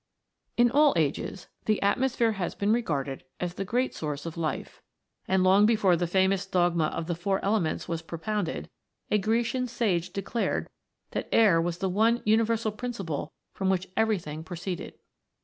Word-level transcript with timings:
In 0.57 0.71
all 0.71 0.93
ages 0.95 1.47
the 1.65 1.79
atmosphere 1.83 2.31
has 2.31 2.55
been 2.55 2.73
regarded 2.73 3.23
as 3.39 3.53
the 3.53 3.63
great 3.63 3.93
source 3.93 4.25
of 4.25 4.35
life, 4.35 4.81
and 5.27 5.43
long 5.43 5.67
before 5.67 5.95
the 5.95 6.07
famous 6.07 6.43
dogma 6.47 6.85
of 6.85 7.05
the 7.05 7.13
Four 7.13 7.39
Elements 7.45 7.87
was 7.87 8.01
propounded, 8.01 8.71
a 9.11 9.19
Grecian 9.19 9.67
sage 9.67 10.09
declared 10.11 10.71
that 11.11 11.29
air 11.31 11.61
was 11.61 11.77
the 11.77 11.87
one 11.87 12.23
uni 12.25 12.43
versal 12.43 12.75
principle 12.75 13.31
from 13.53 13.69
which 13.69 13.89
everything 13.95 14.43
proceeded. 14.43 14.95